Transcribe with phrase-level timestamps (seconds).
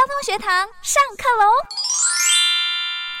[0.00, 0.48] 交通学堂
[0.80, 1.44] 上课喽！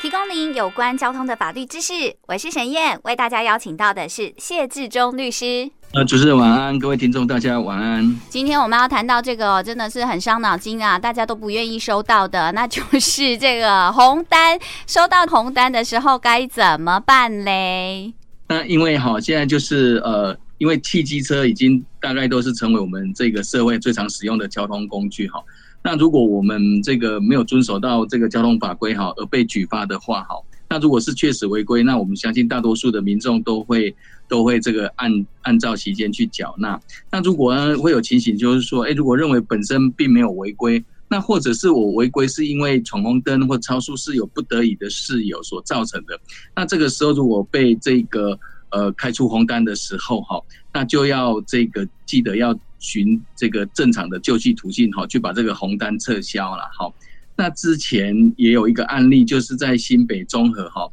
[0.00, 1.92] 提供您有关交通的法律知识。
[2.26, 5.70] 我是沈燕，为大家邀请到的是谢志忠律师。
[5.92, 8.18] 呃，主持人晚安，各位听众大家晚安。
[8.30, 14.58] 今天我们要谈到这个，真的是很伤脑筋啊，大家都不愿意收到的，那就是这个红单。
[14.86, 18.14] 收到红单的时候该怎么办嘞？
[18.48, 25.44] 那因为哈，现在就是呃，因为汽机车已经大概都是成为我们这个社会最常使用的交通工具哈。
[25.82, 30.36] 那如果我们这个没有遵守到这个交通法规哈，而被举发的话哈，
[30.68, 33.94] 那如果是确实违规，那我们相信大多数的民众都会
[34.28, 36.78] 都会这个按按照期间去缴纳。
[37.10, 46.20] 那如果呢会有情形，就是说，哎，如果认为本身并没有违规，那或者是我违规是因为闯红灯或超速是有不得已的事由所造成的，
[46.54, 48.38] 那这个时候如果被这个
[48.70, 50.38] 呃开出红单的时候哈，
[50.74, 52.54] 那就要这个记得要。
[52.80, 56.92] 循这个正常的救济途径，哈，去把这个红单撤销了，好。
[57.36, 60.90] 那之前也有一个案例，就是在新北中和，哈，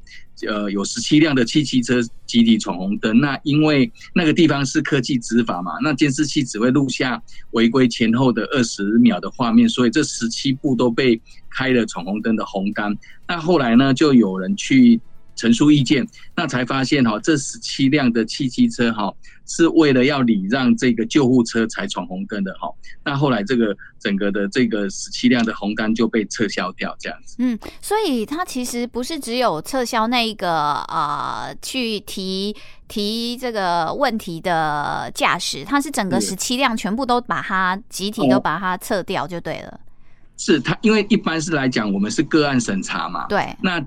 [0.47, 3.19] 呃，有十七辆的汽机车集体闯红灯。
[3.19, 7.21] 那因为那个地方是科技执法嘛，那监视器只会录下
[7.51, 12.95] 违规前后的二十秒的画面，所以这十七部都被开了闯红灯的红单。
[13.27, 15.01] 那后来呢，就有人去。
[15.37, 19.13] 陈述意见，那才发现哈，这十七辆的汽机车哈，
[19.45, 22.67] 是为了要礼让这个救护车才闯红灯的哈。
[23.05, 27.35] 那后来这个整个的这个十七辆的红单就被撤销掉，这样子。
[27.39, 32.55] 嗯，所以他其实不是只有撤销那一个啊、呃，去提
[32.87, 39.79] 提这个问题的驾驶，他是整个十七辆全部都把它集体都把它撤掉就对了。
[40.35, 43.27] 是他，因为一般是来讲，我们是个案审查嘛。
[43.27, 43.55] 对。
[43.61, 43.79] 那。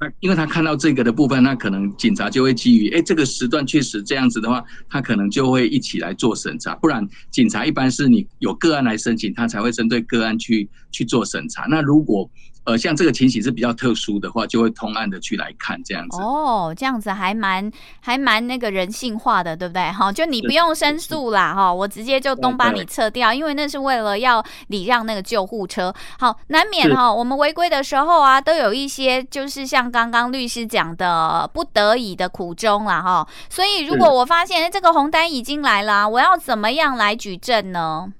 [0.00, 6.74] 那因为他看到这个的部分，那可能警察就会基于，哎，这个时段确实这样子的话，他可能就会一起来做审查。
[6.76, 11.66] 不然，警察一般是你有个案来申请，他才会针对个案去去做审查。
[11.68, 12.30] 那如果
[12.64, 16.20] 呃，像这个情形是比较特殊的话，就会通案的去来看这样子。
[16.20, 19.90] 哦，这样子还蛮还蛮那个人性化的，对不对？
[19.90, 25.94] 哈，就你不用申诉啦，哈，我直接就东把你撤掉，因为那是为了要礼让那个救护车。
[26.18, 33.28] 好，难免哈，我们违规的时候啊，都有一些就是像刚刚律师讲的不得已的苦衷啦，哈。
[33.48, 38.12] 所以如果我发现这个红单已经来了，我要怎么样来举证呢？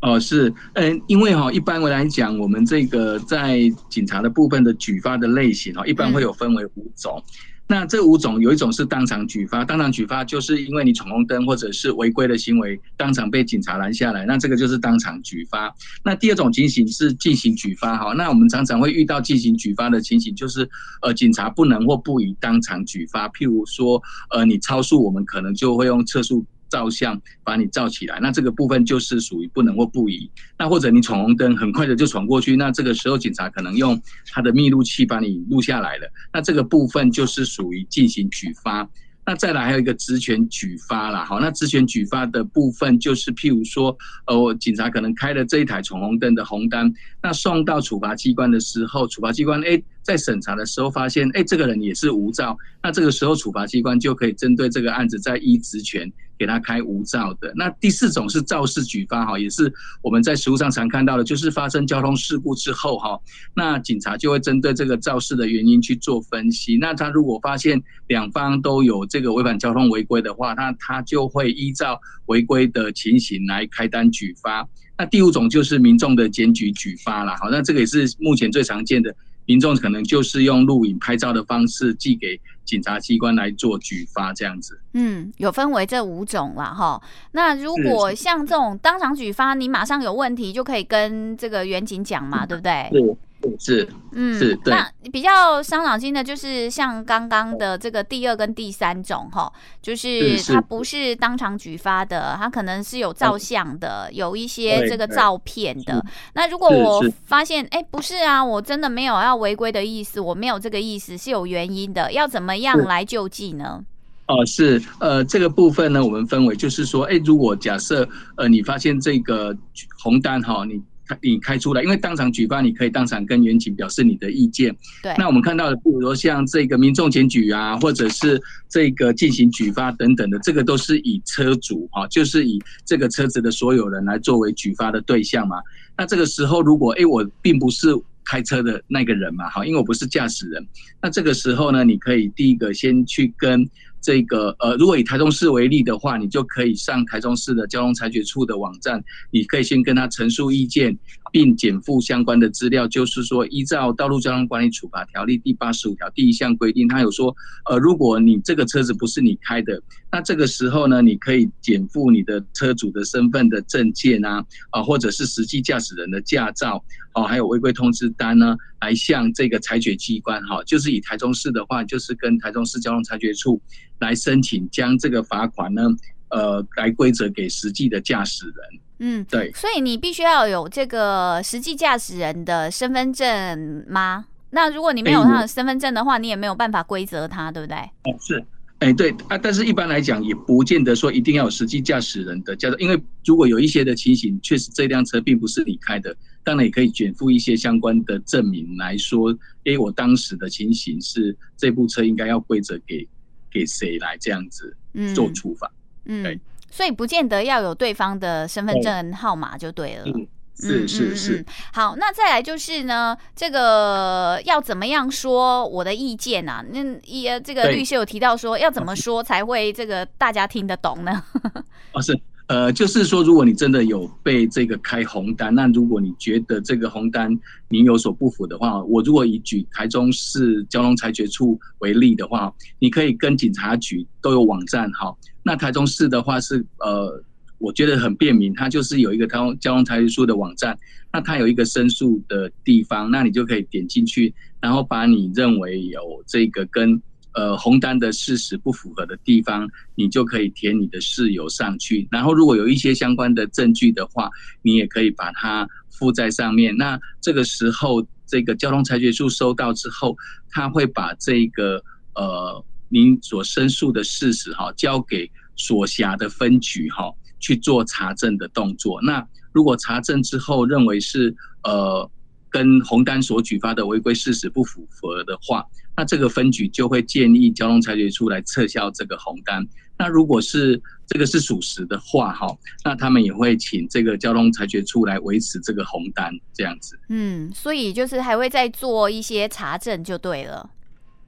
[0.00, 3.60] 哦，是，嗯，因为哈，一般来讲，我们这个在
[3.90, 7.22] 警察的部分的举发的类型哈，一般会有分为五种。
[7.70, 15.72] 那这五种有一种是当场举发，当场举发就是因为你闯红灯或者是违规的行为，当场被警察拦下来，那这个就是当场举发。
[16.02, 20.68] 那第二种情形是进行举发哈，那我们常常会遇到进行举发的情形，就是
[21.00, 26.44] 呃，警察不能或不宜当场举发，譬如说呃，你超速，我们可能就会用测速。
[26.70, 30.30] 照相把你照起来，那这个部分就是属于不能或不宜。
[30.58, 34.00] 那或者你闯红灯很快的就闯过去，那这个时候警察可能用
[34.32, 38.88] 他的密录器把你录下来了，那这个部分就是属于进行举发。
[39.26, 46.92] 那再来还有一个职权举发啦，好，那职权举发的部分就是譬如说，呃，警察可能开了这一台闯红灯的红单，
[47.22, 49.84] 那送到处罚机关的时候，处罚机关诶。
[50.02, 57.52] 在审查的时候发现，哎，这个人也是无照，那这个时候处罚机关就可以针对这个案子再依职权给他开无照的。
[57.54, 59.72] 那第四种是肇事举发哈，也是
[60.02, 63.20] 我们在实务上常看到的，就是发生交通事故之后哈，
[63.54, 66.78] 那警察就会针对这个肇事的原因去做分析。
[66.78, 74.66] 那他如果发现两方都有这个违反交通违规的话，那他就会依照违规的情形来开单举发。
[74.98, 79.14] 那第五种就是民众的检举举发啦，好，那这个也是目前最常见的。
[79.46, 84.80] 民众可能就是用录影拍照的方式寄给警察机关来做举发，这样子。
[84.92, 87.02] 嗯，有分为这五种啦，哈。
[87.32, 92.88] 那如果像这种当场举发，你马上有问题就可以跟这个远警讲嘛，对不对？
[92.92, 93.16] 是。
[93.58, 94.74] 是，嗯，是，对。
[94.74, 106.04] 那比较伤脑筋的，就是像刚刚的这个第二跟第三种哈，就是它不是当场举发的，它可能是有照相的，有一些这个照片的。
[106.34, 113.84] 那如果我发现，哎，不是啊，我真的没有要违规的意思，我没有这个意思，是有原因的，要怎么样来救济呢？
[114.26, 119.56] 哦，是，呃，这个部分呢，我们分为就是说，哎，如果假设呃，你发现这个
[119.98, 120.80] 红单哈，你。
[121.22, 124.74] 你开出来，因为当场举发，你可以当场跟员警表示你的意见。
[125.02, 125.14] 对。
[125.18, 135.56] 那我们看到的，比如说像这个民众检举啊，或者是这个进行举发等等的，这个都是以车主啊，就是以这个车子的所有人来作为举发的对象嘛。
[135.96, 137.88] 那这个时候，如果哎，我并不是
[138.24, 140.64] 开车的那个人嘛，哈，因为我不是驾驶人。
[141.02, 143.68] 那这个时候呢，你可以第一个先去跟
[144.00, 150.96] 这个呃，如果以台中市为例的话，你就可以上台中市的交通裁决处的网站，你可以先跟他陈述意见，
[151.30, 152.88] 并检附相关的资料。
[152.88, 157.34] 就是说，依照《道路交通管理处罚条例》第八十五条第一项规定，他有说，
[157.68, 159.80] 呃，如果你这个车子不是你开的，
[160.10, 166.82] 那这个时候呢，你可以检附你的车主的身份的证件啊，啊，或者是实际驾驶人的驾照，
[167.14, 173.60] 哦，还有违规通知单呢，来向这个裁决机关，哈，就是以台中市的话，就是跟台中市交通裁决处。
[174.00, 175.82] 来申请将这个罚款呢，
[176.30, 178.54] 呃，来归责给实际的驾驶人。
[178.98, 179.50] 嗯，对。
[179.52, 184.26] 所以你必须要有这个实际驾驶人的身份证吗？
[184.50, 187.76] 那如果你没有他的身份证的话，你也没有办法归责他，对不对？
[187.76, 188.44] 哦，是。
[188.80, 199.36] 哎，对啊，但是一般来讲，也不见得说一定要有实际驾驶人的驾照，因为如果有一些的情形，确实这辆车并不是你开的，当然也可以卷附一些相关的证明来说，
[199.66, 203.06] 哎，我当时的情形是这部车应该要归责给。
[203.50, 204.76] 给谁来这样子
[205.14, 205.70] 做处罚？
[206.04, 210.04] 嗯，对，所以不见得要有对方的身份证号码就对了。
[210.06, 210.26] 嗯，
[210.56, 211.44] 是是是、嗯嗯。
[211.72, 216.64] 好，那再来就是呢，这个要怎么样说我的意见啊？
[216.70, 221.24] 那也这个律师有提到说，要怎么说才会这个大家听得懂呢？
[221.92, 222.18] 哦，是。
[222.50, 227.38] 呃，就是说，如果你真的有被这个开红单，那如果你觉得这个红单
[227.68, 235.16] 你有所不符的话，我如果以举台中市交通裁决处为例的话，你可以跟警察局都有网站哈。
[235.44, 237.22] 那台中市的话是呃，
[237.58, 240.76] 我觉得很便民，它就是有一个交通交通裁决处的网站，
[241.12, 247.00] 那它有一个申诉的地方，那你就可以点进去，然后把你认为有这个跟。
[247.32, 252.08] 呃，红单的事实不符合的地方，你就可以填你的事由上去。
[252.10, 254.28] 然后，如果有一些相关的证据的话，
[254.62, 256.76] 你也可以把它附在上面。
[256.76, 260.16] 那这个时候，这个交通裁决书收到之后，
[260.48, 261.82] 他会把这个
[262.14, 269.00] 呃您所申诉的事实哈，交给所辖的分局哈去做查证的动作。
[269.02, 272.10] 那如果查证之后认为是呃。
[272.50, 275.64] 跟红单所举发的违规事实不符合的话，
[275.96, 279.66] 那这个分局就会建议交通裁决处来撤销这个红单。
[279.96, 282.46] 那如果是这个是属实的话，哈，
[282.84, 286.98] 那他们也会请这个交通裁决处来维持这个红单，这样子。
[287.10, 290.70] 嗯，所以就是还会再做一些查证就对了。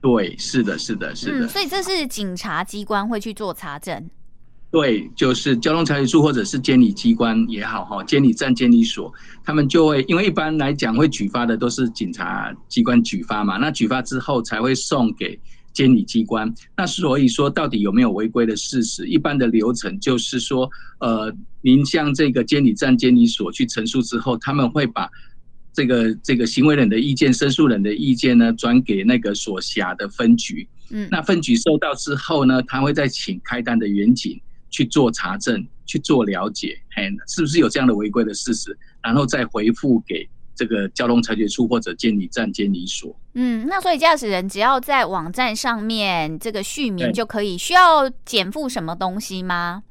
[0.00, 1.46] 对，是的，是的，是的。
[1.46, 4.10] 嗯，所以这是警察机关会去做查证。
[4.72, 9.12] 对，就是交通裁决处或者是监理机关也好，哈，监理站、监理所，
[9.44, 15.38] 他们就会，因为一般来讲会举发的都是警察机关举发嘛，那举发之后才会送给
[15.74, 16.50] 监理机关。
[16.74, 19.06] 那所以说，到底有没有违规的事实？
[19.06, 20.70] 一般的流程就是说，
[21.00, 21.30] 呃，
[21.60, 25.06] 您向这个监理站、监理所去陈述之后，他们会把
[25.74, 30.66] 这个这个行为人的意见、申诉人的意见呢，转给那个所辖的分局。
[30.88, 34.40] 嗯，那分局收到之后呢，他会再请开单的员警。
[34.72, 43.14] 去做查证，去做了解，嘿，是不是有这样的违规的事实，然后再回复给这个交通裁决处或者监理站、监理所。
[43.34, 49.82] 嗯，那所以驾驶人只要在网站上面这个续名就可以，需要减负什么东西吗？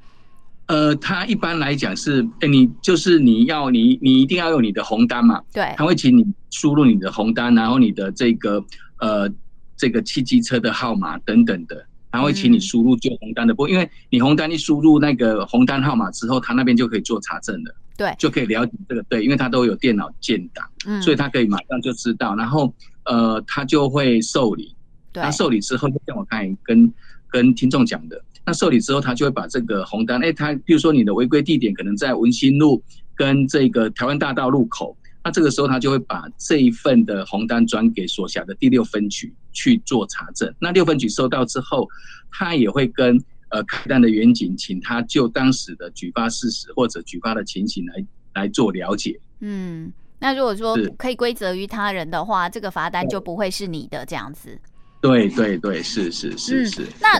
[0.68, 8.64] 呃，他一般来讲是，哎，你就是你要你你一定要有你的红单嘛，对，他会请你输入你的红单，然后你的这个
[9.00, 9.30] 呃
[9.78, 11.86] 这个汽机车的号码等等的。
[12.12, 22.74] 他会请你输入旧红单的部分，因为你红单一输入那个红单号码之后，他那边就可以做查证了，对，就可以了解这个对，因为他都有电脑建档，嗯，所以他可以马上就知道，然后
[23.06, 24.76] 呃，他就会受理，
[25.14, 26.94] 对，他受理之后，就像我刚才跟
[27.30, 32.84] 跟听众讲的，那受理之后，他就会把这个红单，哎，他比如说你的违规地点可能在文心路
[33.16, 34.98] 跟这个台湾大道路口。
[35.24, 40.54] 那这个时候，他就会把这一份的红单转给所辖的第六分局去做查证。
[40.60, 41.88] 那六分局收到之后，
[42.32, 49.20] 他也会跟呃开单的员警，请他就当时的举发事实或者举发的情形来来做了解。
[49.40, 54.60] 嗯，那如果说可以归责于他人的话，这个罚单就不会是你的这样子。
[55.02, 56.88] 对对对，是是是是。
[57.02, 57.20] 那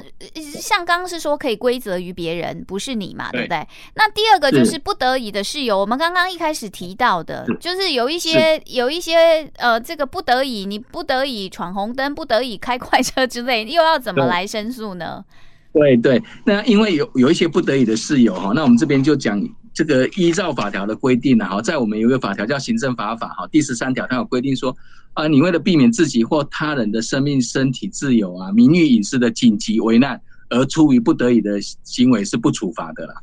[0.60, 3.68] 像刚刚是说可以归责于别人，不是你嘛，对不对？
[3.96, 15.26] 那第二个就是不得已的事由，我们刚刚一开始提到的，就是有一些有一些呃，这个不得已，你不得已闯红灯，不得已开快车之类，又要怎么来申诉呢？
[15.74, 19.42] 对对，那因为有有一些不得已的事由哈，那我们这边就讲。
[19.74, 24.76] 这个依照法条的规定呢，哈，在我们有一个法条叫行政法法，哈，第十三条它有规定说，
[25.14, 33.14] 啊，你为了避免自己或他人的生命、身体自由啊、名誉、隐私的紧急危难而出于不得已的行为是不处罚的啦。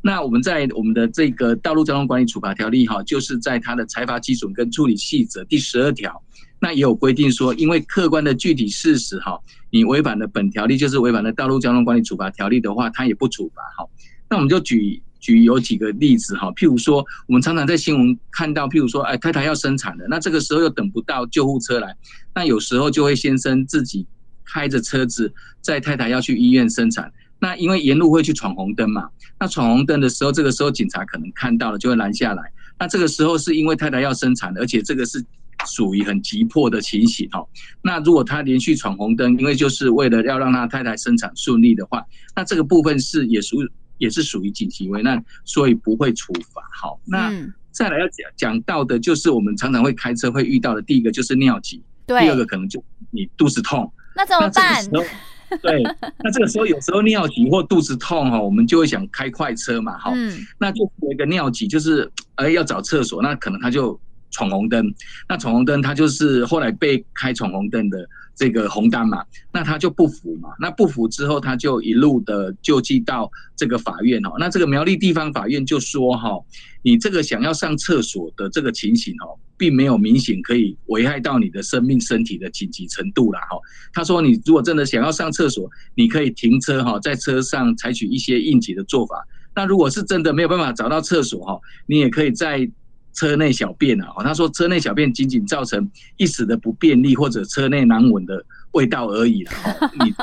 [0.00, 6.22] 那我们在我们的这个道路交通管理处罚条例，哈，就是在它的裁罚基准跟处理细则第十二条，
[6.60, 9.38] 那也有规定说，因为客观的具体事实哈，
[9.70, 13.86] 你违反了本条例，就是违反了道路交通管理处罚条例的话，它也不处罚哈。
[14.30, 21.94] 那我们就举举有几个例子哈，譬如说，我们常常在新闻看到，譬如说，哎，太太要生产了，那这个时候又等不到救护车来，
[22.34, 24.06] 那有时候就会先生自己
[24.44, 29.08] 开着车子，在太太要去医院生产，那因为沿路会去闯红灯嘛，
[29.40, 32.42] 那闯红灯的时候，这个时候警察可能看到了，就会拦下来。
[32.78, 35.24] 那这个时候是因为太太要生产，而且这个是
[35.66, 37.44] 属于很急迫的情形哈。
[37.82, 42.04] 那如果他连续闯红灯，因为就是为了要让他太太生产顺利的话，
[42.36, 43.56] 那这个部分是也属
[43.98, 46.62] 也是属于紧急危难，所以不会处罚。
[46.72, 47.30] 好，那
[47.70, 54.84] 再来要讲讲到的就是我们常常会开车会遇到的，第一个就是尿急，对，第二个可能就你肚子痛，那怎么办？
[55.62, 55.82] 对，
[56.22, 60.12] 那这个时候有时候尿急或肚子痛哈，我们就会想开快车嘛，哈，
[60.58, 63.98] 那就有一个尿急，就是哎要找厕所，那可能他就
[64.30, 64.94] 闯红灯，
[65.28, 68.08] 那闯红灯他就是后来被开闯红灯的。
[68.38, 74.30] 这个红单嘛，那他就不服嘛，那不服之后，他就一路的就寄到这个法院哦。
[74.38, 76.30] 那这个苗栗地方法院就说哈，
[76.80, 83.58] 你这个想要上厕所的这个情形哦，并没有明显可以危害到你的生命身体的紧急程度啦哈。
[83.92, 89.16] 他说你如果真的想要上厕所，你可以停车哈，在车上采取一些应急的做法。
[89.52, 92.70] 那如果是真的没有办法找到厕所哈，你也可以在。
[93.12, 99.52] 车内小便啊，他说车内小便仅仅造成一时的不便利或者车内难闻的味道而已了，
[100.04, 100.14] 你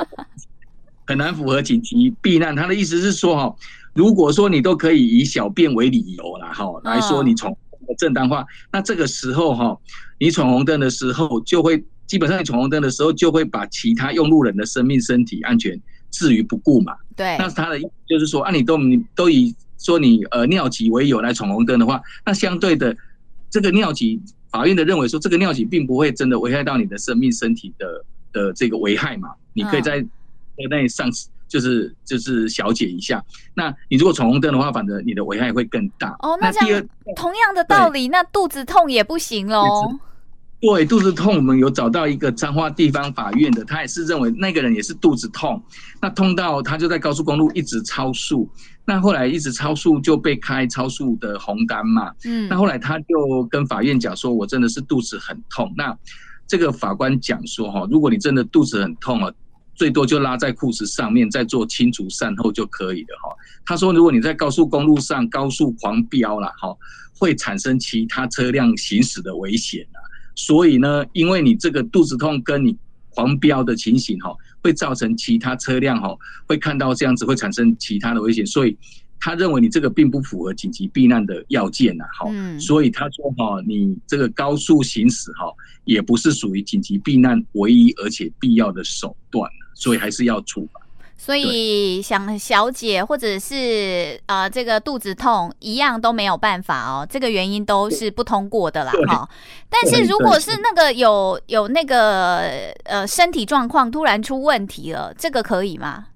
[1.06, 2.56] 很难符合紧急避难。
[2.56, 3.56] 他的意思是说，哈，
[3.92, 7.54] 如果说你都可以以小便为理由了，哈，来说你闯
[7.98, 9.78] 正当化，那这个时候哈，
[10.18, 15.78] 你闯红灯的时候就会基本上你闯红灯的时候就会把其他用路人的生命、身体安全
[16.10, 16.94] 置于不顾嘛。
[17.14, 19.54] 对，那他的意思就是说，啊，你都你都以。
[19.86, 22.94] 说你呃尿急为由来闯红灯的话，那相对的
[23.48, 30.08] 这个尿急，法院的认为说这个尿急并不会真的危害到你的生命身体的的这个危害嘛，你可以在车
[30.68, 31.08] 内上
[31.46, 33.24] 就是就是小解一下。
[33.54, 36.16] 那你如果闯红灯的话，反正你的危害会更大。
[36.18, 40.00] 哦，那这样同样的道理，那肚子痛也不行喽。
[40.74, 45.62] 对，肚子痛，我们有找到一个彰化地方法院的，他也是认为那个人也是肚子痛，
[46.02, 48.50] 那痛到他就在高速公路一直超速，
[48.84, 55.96] 那后来一直超速就被开超速的红单嘛，嗯，那后来他就跟法院讲说，我真的是肚子很痛，那
[56.48, 59.32] 这个法官讲说哈，如果你真的肚子很痛啊，
[59.76, 63.30] 最多就拉在裤子上面再做清除善后就可以了哈。
[63.64, 66.74] 他说，如果你在高速公路上高速狂飙了哈，
[67.18, 69.98] 会产生其他车辆行驶的危险啊。
[70.36, 72.76] 所以呢，因为你这个肚子痛跟你
[73.10, 76.14] 狂飙的情形哈，会造成其他车辆哈
[76.46, 78.76] 会看到这样子会产生其他的危险，所以
[79.18, 85.50] 他认为你这个并不符合紧急避难的要件呐，哈，所以他说哈，你这个高速行驶哈
[85.84, 90.85] 也不是属于紧急避难唯一而且必要的手段，所以还是要处罚。
[91.16, 99.28] 所以想小姐或者是呃这个肚子痛一样都没有办法哦，这个原因都是不通过的啦哈。
[99.68, 102.40] 但是如果是那个有有那个
[102.84, 106.06] 呃身体状况突然出问题了，这个可以吗？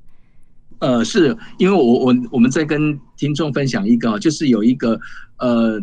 [0.81, 4.99] 呃，是因为我我我们在跟听众分享一个，就是有一个
[5.39, 5.83] 呃。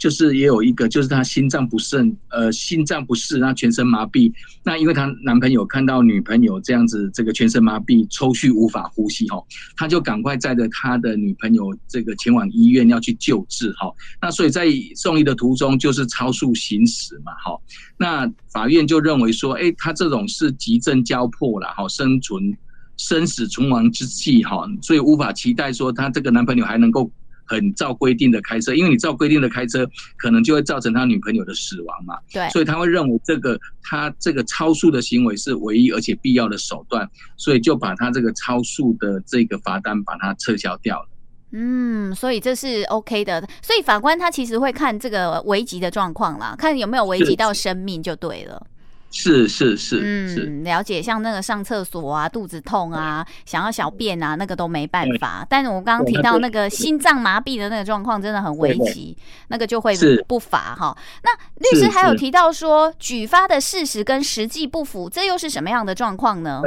[0.00, 4.32] 就是也有一个，就是她心脏不顺，呃，心脏不适，那全身麻痹。
[4.64, 9.36] 那因为她男朋友看到女朋友这样子，这个全身麻痹、抽搐、无法呼吸，哈，
[9.76, 13.92] 他就赶快载着他的女朋友这个前往医院要去救治，哈。
[14.22, 14.66] 那所以在
[14.96, 17.60] 送医的途中就是超速行驶嘛，哈。
[17.98, 22.56] 那法院就认为说，哎，他这种是急症交迫了，哈，生存
[22.96, 27.10] 生死存亡之际，哈，所以无法期待说他这个男朋友还能够。
[27.50, 29.84] 很照规定的开车，因为你照规定的开车，
[30.16, 32.14] 可能就会造成他女朋友的死亡嘛。
[32.32, 41.08] 对，所以他会认为这个他这个超速的行为是唯一而且必要的手段，所以就把他这个超速的这个罚单把它撤销掉了。
[41.52, 43.44] 嗯，所以这是 OK 的。
[43.60, 48.64] 所以法官他其实会看这个危急的状况啦，看有没有危及到生命就对了。
[49.10, 51.02] 是是是，嗯，了解。
[51.02, 55.44] 像那个上厕所啊、肚子痛啊、想要小便啊，那个都没办法。
[55.48, 59.16] 但是我刚刚提到那个心脏麻痹的那个状况，真的很危急，
[59.48, 59.94] 那个就会
[60.28, 60.96] 不罚哈。
[61.24, 66.62] 那律师还有提到说，举发的事实跟实际不符，这又是什么样的状况呢？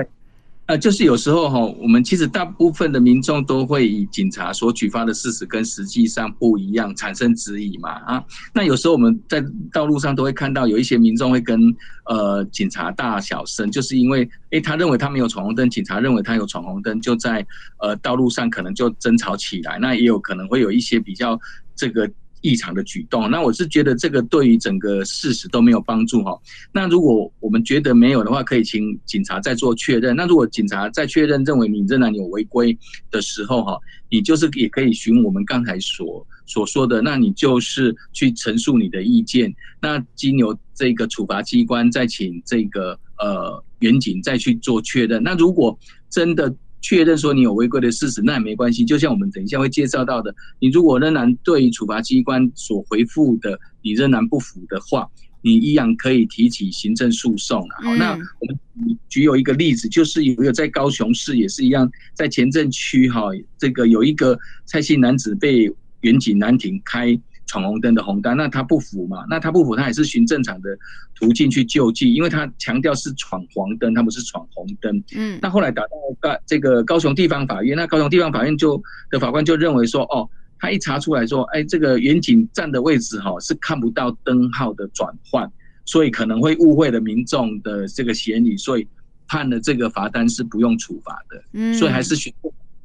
[0.74, 8.24] 呃，就是有时候哈，我们其实大部分的民众都会以警察所举发的事实跟实际上不一样产生质疑嘛啊。
[8.56, 9.39] 那有时候我们在
[9.72, 11.62] 道路上都会看到有一些民众会跟
[12.06, 17.46] 呃警察大小声，就是因为诶他认为他没有闯红灯，警察认为他有闯红灯，就在
[17.77, 19.77] 呃道路上可能就争吵起来。
[19.77, 21.39] 那也有可能会有一些比较
[21.75, 22.10] 这个
[22.43, 23.31] 异常的举动。
[23.31, 26.39] 那我是觉得这个对于整个事实都没有帮助哈。
[26.71, 30.15] 那如果我们觉得没有的话，可以请警察再做确认。
[30.15, 32.77] 那如果警察再确认认为你仍然有违规
[33.09, 33.75] 的时候哈，
[34.09, 39.51] 你就是也可以循我们刚才所所说的，那你就是去陈述你的意见。
[39.81, 45.23] 那经由这个处罚机关再请这个呃员警再去做确认。
[45.23, 45.77] 那如果
[46.09, 46.53] 真的
[46.84, 48.84] 确认说你有违规的事实，那也没关系。
[48.86, 55.10] 就像我们等一下会介绍到的，你如果仍然对处罚机关所回复的你仍然不服的话，
[55.42, 57.66] 你依然可以提起行政诉讼。
[57.82, 58.60] 好，那我们
[59.08, 65.72] 举有一个例子，就是有一个在高雄市也是一样，在前镇区哈，这个有一个蔡姓男子被
[66.02, 67.18] 远景拦停开。
[67.45, 69.25] 闯红灯的红单，那他不服嘛？
[69.29, 70.77] 那他不服，他也是循正常的
[71.13, 75.03] 途径去救济，因为他强调是闯黄灯，他不是闯红灯。
[75.15, 78.81] 嗯，那后来打到高这个高雄地方法院，那高雄地方法院就
[79.12, 80.27] 的法官就认为说，哦，
[80.59, 85.51] 他一查出来说，哎，这个远景站的位置哈是看不到灯号的转换，
[85.85, 88.88] 所以可能会误会了民众的这个嫌疑，所以
[89.27, 91.43] 判了这个罚单是不用处罚的。
[91.53, 92.33] 嗯，所以还是循。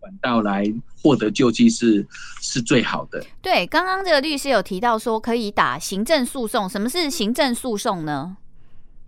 [0.00, 0.64] 管道来
[1.02, 2.06] 获得救济是
[2.40, 3.24] 是最好的。
[3.42, 8.36] 对，刚刚这个律师有提到说可以打行政诉讼，什么是行政诉讼呢？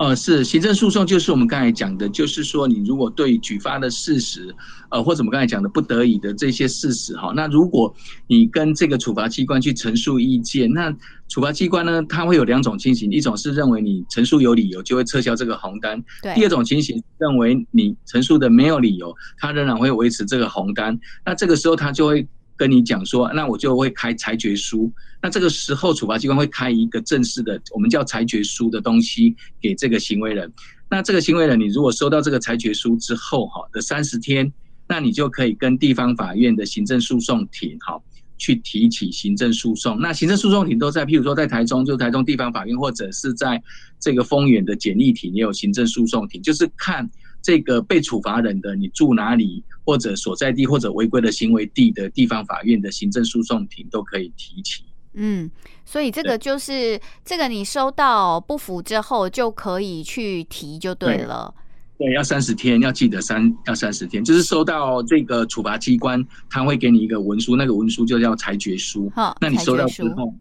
[0.01, 4.49] 呃，是行政诉讼，就是我们刚才讲的，就是说你如果对举发的事实，
[4.89, 7.95] 呃，或者我们刚才讲的不得已的这些事实，哈，那如果
[8.27, 10.91] 你跟这个处罚机关去陈述意见，那
[11.29, 16.01] 处罚机关呢，它会有两种情形，一种是认为你陈述有理由，就会撤销这个红单；
[16.35, 20.99] 第二种情形认为你陈述的没有理由，它仍然会维持这个红单。
[21.27, 22.27] 那这个时候，他就会。
[22.61, 24.93] 跟你讲说，那我就会开裁决书。
[25.23, 30.53] 那这个时候，处罚机关会开一个正式的，我们叫裁决书的东西给这个行为人。
[30.91, 34.53] 那这个行为人，你如果收到这个裁决书之后，哈的三十天，
[34.87, 37.99] 那你就可以跟地方法院的行政诉讼庭，哈，
[38.37, 39.99] 去提起行政诉讼。
[39.99, 43.63] 那行政诉讼庭都在，譬如说在台中，就台中地方法院，或者是在
[43.99, 47.11] 这个丰原的简易庭也有行政诉讼庭，就是看。
[47.43, 54.85] 这个被处罚人的你住哪里，或者所在地，或者违规的行为地的地方法院的行政诉讼庭都可以提起。
[55.15, 55.51] 嗯，
[55.85, 61.53] 所以这个就是这个，你收到不服之后就可以去提就对了。
[61.99, 69.11] 对，对，要三十天，要记得三要三十天，就是收到这个处罚机关，他会给你一个文书，那个文书就叫裁决书。
[69.17, 70.33] 好，那你收到之后，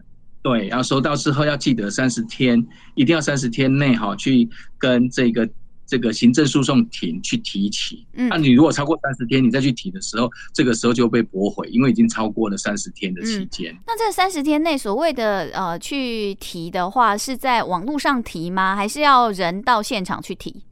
[0.43, 5.49] 对，然后收到之后要记得三十天，一定要三十天内哈去跟这个。
[5.89, 13.75] 这个行政诉讼庭去提起，嗯，那你如果超过三十天，你再去提的时候，这个时候就被驳回，因为已经超过了三十天的期间。
[13.87, 18.75] 那这三十天内所谓的呃去提的话，是在网络上提吗？
[18.75, 20.63] 还是要人到现场去提？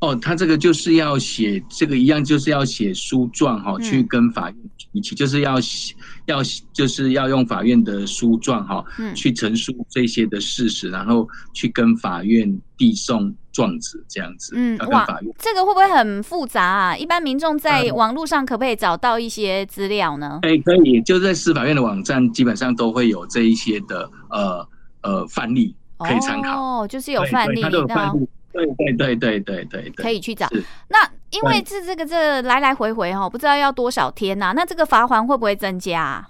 [0.00, 4.58] 哦，他这个就是要写这个一样，就是要写书状哈，去跟法院
[4.92, 5.54] 提起，就是要
[6.26, 6.40] 要
[6.72, 8.84] 就是要用法院的书状哈，
[9.16, 14.52] 去陈述这些的事实，然后去跟法院递送状子这样子。
[14.54, 15.04] 嗯，哇，
[15.36, 16.96] 这个会不会很复杂啊？
[16.96, 20.38] 一般民众在网络上可不可以找到一些资料呢？
[20.42, 24.68] 哎，可以，就在司法院的网站，基本上都会有这一些的呃
[25.02, 26.82] 呃范例可以参考。
[26.82, 30.48] 哦，就是有范例，对对对对对对，可以去找。
[30.88, 30.98] 那
[31.30, 34.52] 因为这这个这来来回回哈，不知道要多少天呐？
[34.54, 36.24] 那这个罚锾会不会增加？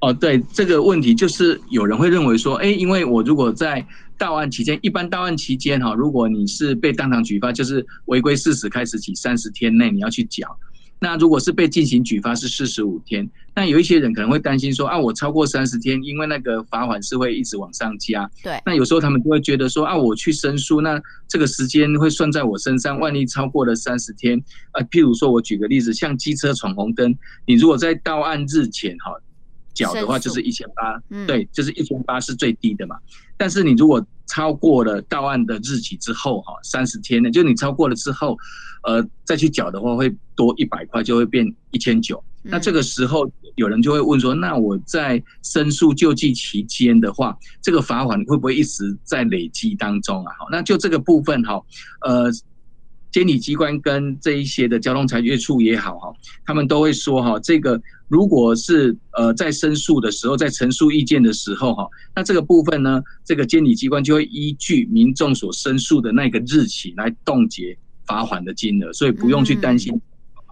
[0.00, 3.84] 哦，对，这个问题就是有人会认为说，哎，因为我如果在
[4.16, 10.56] 到案期间，一般到案期间哈，如果你是被当场举发，就是违规事实开始起三十天内你要去缴。
[11.00, 18.28] 那如果是被进行举发是四十五天，那有一些人可能会担心说啊，我超过三十天，因为那个罚款是会一直往上加。
[18.42, 18.60] 对。
[18.66, 24.40] 那有时候他们就会觉得说啊，我去申诉，那这个时间会算在我身上，万一超过了三十天，
[24.72, 29.12] 啊，譬如说我举个例子，像机车闯红灯，你如果在到案日前哈
[29.78, 32.96] 缴的话，就是一千八，对，就是一千八是最低的嘛。
[33.36, 38.36] 但是你如果超过了到案的日期之后，哈，三十天呢，就你超过了之后，
[38.82, 42.20] 呃，再去缴的话，会多一百块，就会变一千九。
[42.42, 50.32] 那这个时候，有人就会问说，那我在申诉救济期间的话，这个罚款会不会一直在累积当中啊？
[50.38, 51.62] 好，那就这个部分哈，
[52.02, 52.32] 呃。
[53.10, 56.12] 监理机关跟这一些的交通裁决处也好哈，
[56.44, 69.92] 他们都会说哈，这个如果是呃在申诉的时候，在陈述意见的时候哈，那这个部分呢，这个监理机关就会依据民众所申诉的那个日期来冻结罚款的金额，所以不用去担心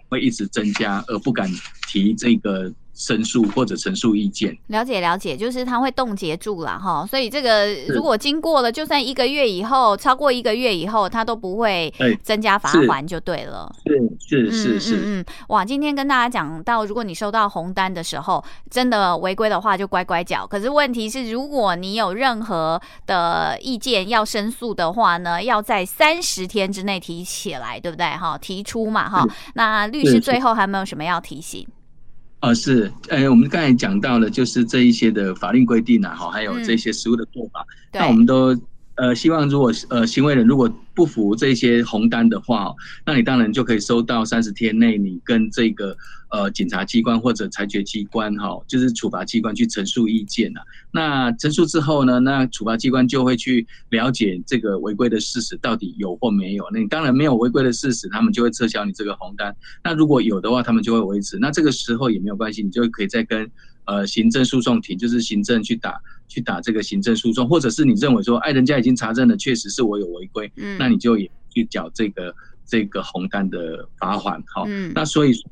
[0.09, 1.51] 会一直增加而不敢
[1.89, 4.57] 提这个申诉或者陈述意见。
[4.69, 13.71] 了解了解，就是它会冻结住了哈，所以这个如果经过了，就算一个月以后，超过一个月以后，它都不会增加罚款就对了。
[14.19, 20.47] 是是是是，嗯，哇，今天跟大家讲到，如果你收到红单的时候，真的违规的话就乖乖缴。
[20.47, 28.07] 可是问题是，如果你有任何的意见要申诉的话呢，要在三十天之内提起来，对不对？
[28.07, 29.27] 哈，提出嘛，哈。
[29.55, 31.67] 那律师最后还有没有什么要提醒？
[32.41, 38.57] 呃，是，呃，我们刚才讲到了，就是这一些的法令规定啊，哈，还有这些食物的做法，嗯、那我们都。
[38.97, 45.95] 呃，希望如果呃行为人如果不服这些红单的话，那你当然就可以收到三十天内你跟这个
[46.31, 50.63] 呃检察机关或者裁决机关哈，就是处罚机关去陈述意见了。
[50.91, 56.65] 那陈述之后呢，那处罚机关就会去了解这个违规的事实到底有或没有。
[56.73, 59.55] 那你当然没有违规的事实，他们就会撤销你这个红单。
[59.85, 61.39] 那如果有的话，他们就会维持。
[61.39, 63.51] 那这个时候也没有关系，你就可以再跟。
[63.87, 65.95] 呃，行政诉讼庭就是行政去打
[66.27, 72.35] 去打这个行政诉讼，或者是你认为说，哎，人家已经查证了，确实是我有违规，嗯，那你就也去缴这个
[72.67, 75.43] 这个红单的罚款，好，嗯，那所以说，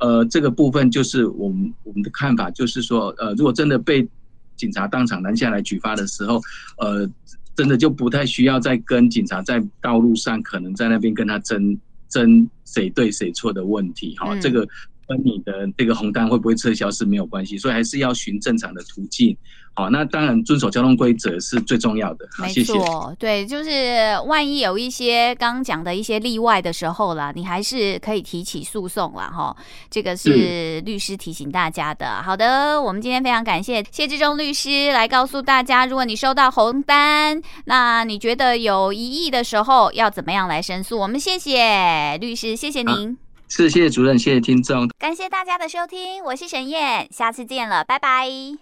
[0.00, 4.06] 呃，这个部分就是我们我们的看法，就是说，呃，如果真的被
[4.54, 6.42] 警察当场拦下来举发的时候，
[6.76, 7.10] 呃，
[7.56, 11.74] 真的就不太需要再跟警察在道路上可能在那边跟他争
[12.10, 14.68] 争谁对谁错的问题，哈，这个。
[15.08, 19.36] 跟你的这个红单会不会撤销是没有关系，所以还是要循正常的途径。
[19.74, 22.26] 好，那当然遵守交通规则是最重要的。
[22.40, 29.30] 没错，对，就是万一有一些刚刚讲的一些例外的时候啦，你还是可以提起诉讼啦。
[29.30, 29.56] 哈。
[29.88, 32.06] 这个是律师提醒大家的。
[32.06, 32.22] 嗯。
[32.24, 40.98] 好的，我们今天非常感谢谢志忠律师来告诉大家，如果你收到红单，那你觉得有疑义的时候要怎么样来申诉？
[40.98, 43.16] 我们谢谢律师，谢谢您。
[43.22, 48.58] 啊是，谢谢主任，谢谢听众，感谢大家的收听，我是沈燕，下次见了，拜拜。